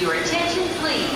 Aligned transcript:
Your 0.00 0.14
attention, 0.14 0.62
please. 0.80 1.10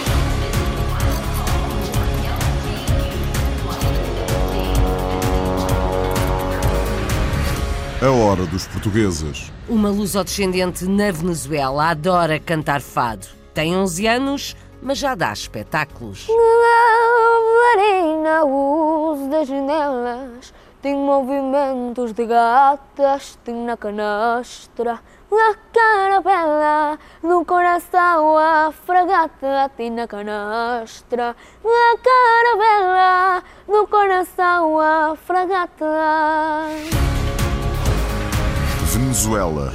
A 8.03 8.11
hora 8.11 8.45
dos 8.47 8.67
portugueses. 8.67 9.53
Uma 9.69 9.89
lusodescendente 9.89 10.85
na 10.87 11.13
Venezuela 11.13 11.91
adora 11.91 12.41
cantar 12.41 12.81
fado. 12.81 13.29
Tem 13.55 13.77
11 13.77 14.07
anos, 14.09 14.57
mas 14.83 14.99
já 14.99 15.15
dá 15.15 15.33
espetáculos. 15.33 16.27
Varei 16.27 18.03
luz 18.45 19.31
das 19.31 19.47
janelas, 19.47 20.53
tem 20.83 20.97
movimentos 20.97 22.13
de 22.13 22.27
gatas, 22.27 23.39
tem 23.45 23.55
na 23.55 23.77
canastra. 23.77 24.99
La 25.31 25.55
carabela, 25.73 26.99
no 27.23 27.45
coração 27.45 28.37
a 28.37 28.73
fragata, 28.85 29.71
tem 29.77 29.91
na 29.91 30.09
canastra. 30.09 31.37
La 31.65 31.97
carabela, 32.03 33.45
no 33.69 33.87
coração 33.87 34.79
a 34.81 35.17
fragata. 35.17 35.87
Venezuela. 38.93 39.73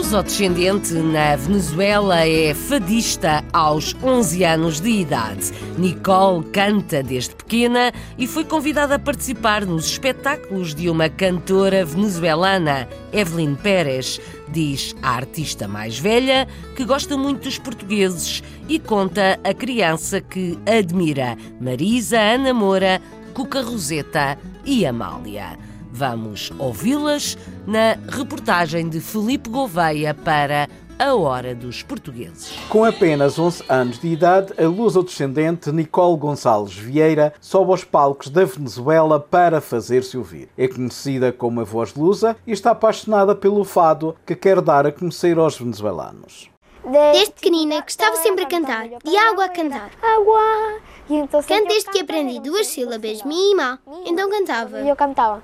Lusodescendente 0.00 0.94
na 0.94 1.36
Venezuela 1.36 2.26
é 2.26 2.54
fadista 2.54 3.44
aos 3.52 3.94
11 4.02 4.44
anos 4.44 4.80
de 4.80 4.88
idade. 4.88 5.52
Nicole 5.76 6.42
canta 6.44 7.02
desde 7.02 7.34
pequena 7.34 7.92
e 8.16 8.26
foi 8.26 8.42
convidada 8.46 8.94
a 8.94 8.98
participar 8.98 9.66
nos 9.66 9.84
espetáculos 9.84 10.74
de 10.74 10.88
uma 10.88 11.10
cantora 11.10 11.84
venezuelana, 11.84 12.88
Evelyn 13.12 13.54
Pérez. 13.54 14.18
Diz 14.48 14.96
a 15.02 15.10
artista 15.10 15.68
mais 15.68 15.98
velha 15.98 16.48
que 16.74 16.84
gosta 16.86 17.14
muito 17.14 17.44
dos 17.44 17.58
portugueses 17.58 18.42
e 18.70 18.78
conta 18.78 19.38
a 19.44 19.52
criança 19.52 20.18
que 20.18 20.58
admira 20.64 21.36
Marisa, 21.60 22.18
Ana 22.18 22.54
Moura, 22.54 23.02
Cuca 23.34 23.60
Roseta 23.60 24.38
e 24.64 24.86
Amália. 24.86 25.69
Vamos 25.92 26.52
ouvi-las 26.58 27.36
na 27.66 27.96
reportagem 28.08 28.88
de 28.88 29.00
Felipe 29.00 29.50
Gouveia 29.50 30.14
para 30.14 30.68
A 30.98 31.14
Hora 31.14 31.52
dos 31.52 31.82
Portugueses. 31.82 32.52
Com 32.68 32.84
apenas 32.84 33.38
11 33.38 33.64
anos 33.68 33.98
de 33.98 34.06
idade, 34.08 34.52
a 34.56 34.68
luso-descendente 34.68 35.72
Nicole 35.72 36.16
Gonçalves 36.16 36.76
Vieira 36.76 37.34
sobe 37.40 37.72
aos 37.72 37.82
palcos 37.82 38.28
da 38.28 38.44
Venezuela 38.44 39.18
para 39.18 39.60
fazer-se 39.60 40.16
ouvir. 40.16 40.48
É 40.56 40.68
conhecida 40.68 41.32
como 41.32 41.60
a 41.60 41.64
voz 41.64 41.94
lusa 41.94 42.36
e 42.46 42.52
está 42.52 42.70
apaixonada 42.70 43.34
pelo 43.34 43.64
fado 43.64 44.16
que 44.24 44.36
quer 44.36 44.60
dar 44.60 44.86
a 44.86 44.92
conhecer 44.92 45.38
aos 45.38 45.58
venezuelanos. 45.58 46.48
Desde 46.84 47.32
pequenina 47.32 47.82
gostava 47.82 48.16
sempre 48.16 48.44
a 48.44 48.48
cantar, 48.48 48.88
de 48.88 49.16
água 49.16 49.44
a 49.44 49.48
cantar. 49.48 49.90
Agua. 50.00 50.80
E 51.10 51.14
então 51.14 51.42
Canto 51.42 51.68
desde 51.68 51.90
que 51.90 52.00
aprendi 52.00 52.40
duas 52.40 52.68
sílabas, 52.68 53.22
mi 53.24 53.52
e 53.52 53.54
má. 53.54 53.78
Então 54.06 54.30
cantava. 54.30 54.80
E 54.80 54.88
eu 54.88 54.96
cantava. 54.96 55.42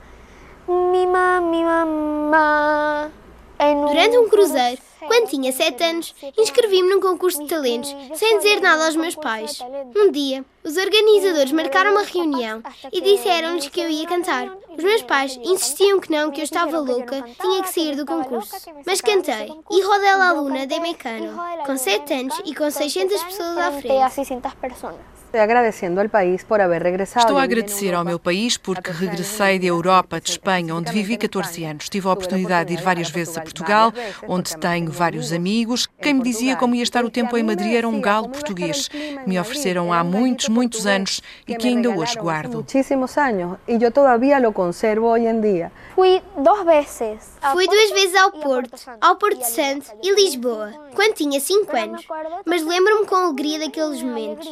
Mima, 0.68 1.40
mima, 1.40 1.84
ma. 1.86 3.10
Durante 3.58 4.18
um 4.18 4.28
cruzeiro, 4.28 4.82
quando 5.06 5.28
tinha 5.28 5.52
sete 5.52 5.82
anos, 5.84 6.14
inscrevi-me 6.36 6.90
num 6.90 7.00
concurso 7.00 7.40
de 7.42 7.48
talentos, 7.48 7.94
sem 8.14 8.38
dizer 8.38 8.60
nada 8.60 8.84
aos 8.84 8.96
meus 8.96 9.14
pais. 9.14 9.60
Um 9.94 10.10
dia, 10.10 10.44
os 10.64 10.76
organizadores 10.76 11.52
marcaram 11.52 11.92
uma 11.92 12.02
reunião 12.02 12.62
e 12.92 13.00
disseram-lhes 13.00 13.68
que 13.68 13.80
eu 13.80 13.88
ia 13.88 14.06
cantar. 14.06 14.52
Os 14.76 14.82
meus 14.84 15.02
pais 15.02 15.38
insistiam 15.42 16.00
que 16.00 16.10
não, 16.10 16.30
que 16.30 16.40
eu 16.40 16.44
estava 16.44 16.78
louca, 16.80 17.22
tinha 17.40 17.62
que 17.62 17.70
sair 17.72 17.94
do 17.94 18.04
concurso. 18.04 18.56
Mas 18.84 19.00
cantei, 19.00 19.52
e 19.70 19.82
rodei 19.82 20.08
a 20.08 20.32
Luna 20.32 20.66
de 20.66 20.80
Mecano, 20.80 21.38
com 21.64 21.76
sete 21.76 22.12
anos 22.12 22.38
e 22.44 22.54
com 22.54 22.68
600 22.70 23.22
pessoas 23.22 23.56
à 23.58 23.70
frente. 23.70 25.15
A 25.38 25.46
600 25.46 25.46
personas. 25.46 25.56
Estoy 25.56 25.56
agradeciendo 25.56 26.00
al 26.00 26.08
país 26.08 26.44
por 26.44 26.60
haber 26.60 26.82
regresado. 26.82 27.26
Estou 27.26 27.38
a 27.38 27.42
agradecer 27.42 27.94
ao 27.94 28.04
meu 28.04 28.18
país 28.18 28.56
porque 28.56 28.90
14 28.90 29.04
anos 29.04 29.10
regressei 29.10 29.58
da 29.58 29.66
e 29.66 29.68
Europa, 29.68 30.20
de 30.20 30.30
Espanha, 30.30 30.74
onde 30.74 30.92
vivi 30.92 31.16
14 31.16 31.46
especificamente 31.48 31.64
anos. 31.64 31.84
em 31.86 31.90
Tive 31.90 32.08
a 32.08 32.12
oportunidade 32.12 32.68
de 32.68 32.80
ir 32.80 32.82
várias 32.82 33.10
vezes 33.10 33.36
a 33.36 33.40
Portugal, 33.42 33.92
onde 34.26 34.56
tenho 34.56 34.90
vários 34.90 35.32
amigos. 35.32 35.86
Quem 36.00 36.14
me 36.14 36.22
dizia 36.22 36.56
como 36.56 36.74
ia 36.74 36.82
estar 36.82 37.04
o 37.04 37.10
tempo 37.10 37.36
em 37.36 37.42
Madrid 37.42 37.74
era 37.74 37.88
um 37.88 38.00
galo 38.00 38.28
português. 38.28 38.88
que 38.88 39.18
Me 39.26 39.38
ofereceram 39.38 39.92
há 39.92 40.02
muitos, 40.02 40.48
muitos 40.48 40.86
anos 40.86 41.20
e 41.46 41.54
que 41.56 41.68
ainda 41.68 41.90
hoje 41.90 42.16
guardo. 42.18 42.58
Muchísimos 42.58 43.18
años 43.18 43.58
y 43.66 43.78
yo 43.78 43.90
todavía 43.90 44.40
lo 44.40 44.52
conservo 44.52 45.10
hoy 45.10 45.26
en 45.26 45.40
día. 45.40 45.72
Fui 45.94 46.22
dos 46.36 46.64
veces. 46.64 47.32
Fui 47.52 47.66
duas 47.66 47.90
vezes 47.90 48.14
ao 48.16 48.30
Porto, 48.32 48.76
ao 49.00 49.16
Porto 49.16 49.44
Santo 49.44 49.86
e 50.02 50.14
Lisboa, 50.14 50.72
quando 50.94 51.14
tinha 51.14 51.40
5 51.40 51.76
anos. 51.76 52.06
Mas 52.44 52.62
lembro-me 52.62 53.06
com 53.06 53.16
alegria 53.16 53.58
daqueles 53.58 54.02
momentos. 54.02 54.46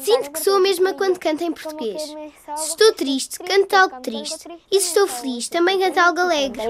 Sinto 0.00 0.30
que 0.30 0.40
sou 0.40 0.56
a 0.56 0.60
mesma 0.60 0.94
quando 0.94 1.18
canto 1.18 1.42
em 1.42 1.52
português. 1.52 2.02
Se 2.56 2.68
estou 2.68 2.92
triste, 2.92 3.38
canto 3.38 3.74
algo 3.74 4.00
triste. 4.00 4.48
E 4.70 4.80
se 4.80 4.88
estou 4.88 5.06
feliz, 5.06 5.48
também 5.48 5.80
canto 5.80 5.98
algo 5.98 6.20
alegre. 6.20 6.62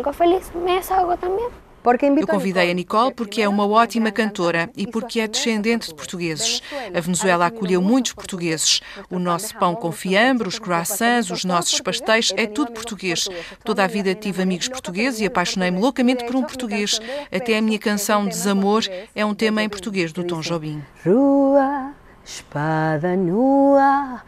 Invito 2.02 2.20
Eu 2.20 2.26
convidei 2.26 2.70
a 2.70 2.74
Nicole 2.74 3.14
porque 3.14 3.40
é 3.40 3.48
uma 3.48 3.66
ótima 3.66 4.10
cantora 4.10 4.68
e 4.76 4.86
porque 4.86 5.18
é 5.18 5.26
descendente 5.26 5.88
de 5.88 5.94
portugueses. 5.94 6.62
A 6.94 7.00
Venezuela 7.00 7.46
acolheu 7.46 7.80
muitos 7.80 8.12
portugueses. 8.12 8.80
O 9.08 9.18
nosso 9.18 9.56
pão 9.56 9.74
com 9.74 9.90
fiambre, 9.90 10.46
os 10.46 10.58
croissants, 10.58 11.30
os 11.30 11.42
nossos 11.42 11.80
pastéis, 11.80 12.34
é 12.36 12.46
tudo 12.46 12.72
português. 12.72 13.28
Toda 13.64 13.82
a 13.82 13.86
vida 13.86 14.14
tive 14.14 14.42
amigos 14.42 14.68
portugueses 14.68 15.20
e 15.20 15.26
apaixonei-me 15.26 15.80
loucamente 15.80 16.24
por 16.26 16.36
um 16.36 16.42
português. 16.42 17.00
Até 17.32 17.56
a 17.56 17.62
minha 17.62 17.78
canção 17.78 18.28
Desamor 18.28 18.82
é 19.14 19.24
um 19.24 19.34
tema 19.34 19.62
em 19.62 19.68
português 19.68 20.12
do 20.12 20.22
Tom 20.22 20.40
Jobim. 20.40 20.82
Rua, 21.04 21.94
espada 22.24 23.16
nua, 23.16 24.22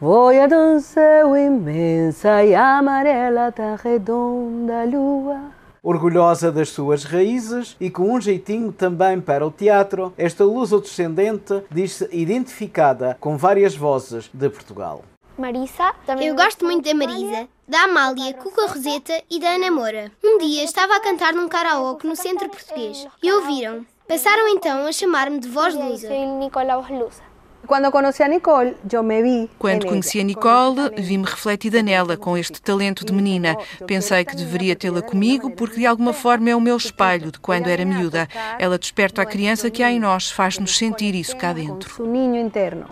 voy 0.00 0.38
a 0.38 0.80
céu 0.80 1.36
imensa 1.36 2.44
e 2.44 2.54
amarela 2.54 3.50
da 3.50 3.76
redonda 3.76 4.84
lua. 4.84 5.40
Orgulhosa 5.82 6.50
das 6.50 6.70
suas 6.70 7.04
raízes 7.04 7.76
e 7.80 7.88
com 7.90 8.12
um 8.12 8.20
jeitinho 8.20 8.72
também 8.72 9.20
para 9.20 9.46
o 9.46 9.52
teatro, 9.52 10.12
esta 10.18 10.44
luso-descendente 10.44 11.62
diz-se 11.70 12.08
identificada 12.10 13.16
com 13.20 13.36
várias 13.36 13.76
vozes 13.76 14.28
de 14.34 14.48
Portugal. 14.50 15.04
Marisa. 15.38 15.94
também 16.06 16.28
Eu 16.28 16.34
gosto 16.34 16.64
muito 16.64 16.84
da 16.84 16.94
Marisa, 16.94 17.46
da 17.68 17.84
Amália, 17.84 18.32
Cuca 18.34 18.66
Roseta 18.66 19.22
e 19.30 19.38
da 19.38 19.50
Ana 19.50 19.70
Moura. 19.70 20.10
Um 20.24 20.38
dia 20.38 20.64
estava 20.64 20.96
a 20.96 21.00
cantar 21.00 21.34
num 21.34 21.48
karaoke 21.48 22.06
no 22.06 22.16
centro 22.16 22.48
português 22.48 23.06
e 23.22 23.30
ouviram. 23.30 23.84
Passaram 24.08 24.48
então 24.48 24.86
a 24.86 24.92
chamar-me 24.92 25.38
de 25.38 25.48
voz 25.48 25.74
lusa. 25.74 26.08
Soy 26.08 26.26
Nicola 26.26 26.80
Voz 26.80 26.90
Lusa. 26.90 27.35
Cuando 27.66 27.90
conocí 27.90 28.22
a 28.22 28.28
Nicole, 28.28 28.76
yo 28.84 29.02
me 29.02 29.22
vi. 29.22 29.50
Quando 29.58 29.86
conheci 29.86 30.20
a. 30.20 30.24
Nicole, 30.24 30.90
vi-me 30.96 31.24
refletida 31.24 31.82
nela, 31.82 32.16
com 32.16 32.36
este 32.36 32.60
talento 32.60 33.04
de 33.04 33.12
menina. 33.12 33.56
Pensei 33.86 34.24
que 34.24 34.36
deveria 34.36 34.76
tê-la 34.76 35.02
comigo 35.02 35.50
porque 35.50 35.80
de 35.80 35.86
alguma 35.86 36.12
forma 36.12 36.50
é 36.50 36.56
o 36.56 36.60
meu 36.60 36.76
espelho 36.76 37.32
de 37.32 37.38
quando 37.38 37.68
era 37.68 37.84
miúda. 37.84 38.28
Ela 38.58 38.78
desperta 38.78 39.22
a 39.22 39.26
criança 39.26 39.70
que 39.70 39.82
há 39.82 39.90
em 39.90 39.98
nós, 39.98 40.30
faz-nos 40.30 40.76
sentir 40.76 41.14
isso 41.14 41.36
cá 41.36 41.52
dentro. 41.52 41.90
su 41.90 42.04
niño 42.04 42.40
interno. 42.40 42.86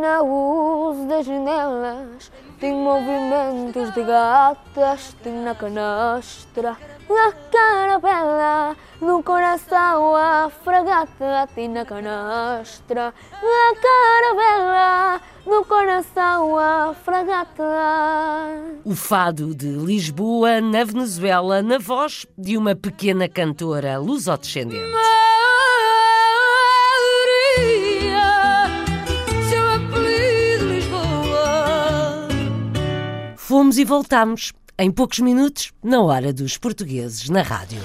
Na 0.00 0.20
luz 0.20 0.98
das 1.08 1.26
janelas, 1.26 2.30
tem 2.60 2.72
movimentos 2.72 3.92
de 3.92 4.02
gatas, 4.02 5.16
tem 5.22 5.32
na 5.32 5.54
canastra. 5.54 6.76
La 7.08 7.32
carabela, 7.52 8.25
no 9.00 9.22
coração 9.22 10.16
a 10.16 10.50
fragata, 10.64 11.48
tem 11.54 11.68
na 11.68 11.84
canastra. 11.84 13.12
La 13.42 13.74
carabela, 13.80 15.20
no 15.46 15.64
coração 15.64 16.58
a 16.58 16.94
fragata. 16.94 17.62
O 18.84 18.94
fado 18.94 19.54
de 19.54 19.68
Lisboa, 19.68 20.60
na 20.60 20.84
Venezuela, 20.84 21.62
na 21.62 21.78
voz 21.78 22.26
de 22.36 22.56
uma 22.56 22.74
pequena 22.74 23.28
cantora 23.28 23.98
lusodescendente. 23.98 24.92
Fomos 33.36 33.78
e 33.78 33.84
voltamos. 33.84 34.52
Em 34.78 34.90
poucos 34.90 35.20
minutos, 35.20 35.72
na 35.82 36.02
hora 36.02 36.34
dos 36.34 36.58
portugueses 36.58 37.30
na 37.30 37.40
rádio. 37.40 37.80